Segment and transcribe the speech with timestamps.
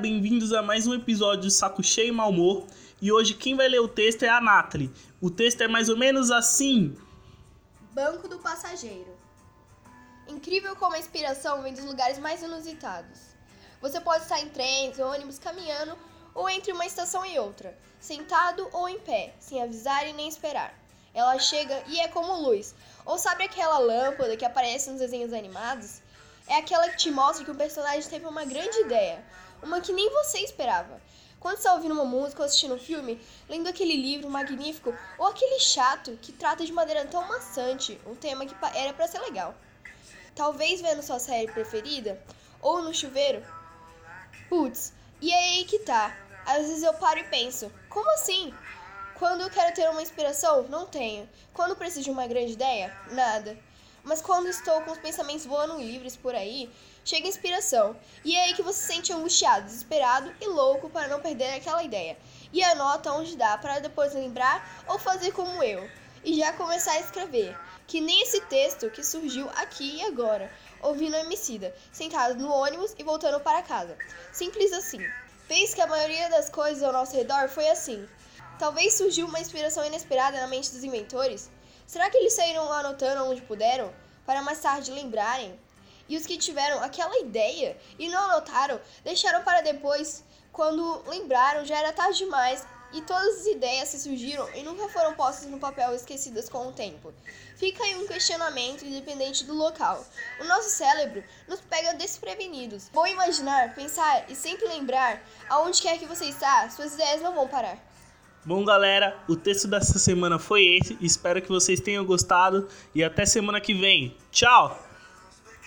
[0.00, 2.66] Bem-vindos a mais um episódio de Saco Cheio e Mal Humor.
[3.02, 4.90] E hoje quem vai ler o texto é a Nathalie.
[5.20, 6.96] O texto é mais ou menos assim.
[7.92, 9.14] Banco do passageiro.
[10.26, 13.20] Incrível como a inspiração vem dos lugares mais inusitados.
[13.82, 15.98] Você pode estar em trens, ônibus, caminhando
[16.34, 20.72] ou entre uma estação e outra, sentado ou em pé, sem avisar e nem esperar.
[21.12, 22.74] Ela chega e é como luz.
[23.04, 26.00] Ou sabe aquela lâmpada que aparece nos desenhos animados?
[26.50, 29.24] É aquela que te mostra que o personagem teve uma grande ideia,
[29.62, 31.00] uma que nem você esperava.
[31.38, 35.60] Quando está ouvindo uma música ou assistindo um filme, lendo aquele livro magnífico ou aquele
[35.60, 39.54] chato que trata de maneira tão maçante um tema que era para ser legal.
[40.34, 42.20] Talvez vendo sua série preferida
[42.60, 43.46] ou no chuveiro.
[44.48, 46.18] Putz, e é aí que tá.
[46.44, 48.52] Às vezes eu paro e penso: como assim?
[49.20, 51.28] Quando eu quero ter uma inspiração, não tenho.
[51.54, 53.56] Quando preciso de uma grande ideia, nada.
[54.02, 56.70] Mas quando estou com os pensamentos voando livres por aí,
[57.04, 57.96] chega a inspiração.
[58.24, 61.82] E é aí que você se sente angustiado, desesperado e louco para não perder aquela
[61.82, 62.16] ideia.
[62.52, 65.88] E anota onde dá para depois lembrar ou fazer como eu.
[66.24, 67.56] E já começar a escrever.
[67.86, 72.94] Que nem esse texto que surgiu aqui e agora, ouvindo a Emicida, sentado no ônibus
[72.98, 73.96] e voltando para casa.
[74.32, 75.00] Simples assim.
[75.48, 78.08] Pense que a maioria das coisas ao nosso redor foi assim.
[78.58, 81.50] Talvez surgiu uma inspiração inesperada na mente dos inventores.
[81.90, 83.92] Será que eles saíram anotando onde puderam,
[84.24, 85.58] para mais tarde lembrarem?
[86.08, 91.78] E os que tiveram aquela ideia e não anotaram, deixaram para depois, quando lembraram já
[91.78, 95.92] era tarde demais e todas as ideias se surgiram e nunca foram postas no papel
[95.92, 97.12] esquecidas com o tempo.
[97.56, 100.06] Fica aí um questionamento independente do local.
[100.40, 102.88] O nosso cérebro nos pega desprevenidos.
[102.90, 107.48] Bom imaginar, pensar e sempre lembrar aonde quer que você está, suas ideias não vão
[107.48, 107.89] parar.
[108.50, 110.98] Bom, galera, o texto dessa semana foi esse.
[111.00, 114.12] Espero que vocês tenham gostado e até semana que vem.
[114.32, 114.89] Tchau!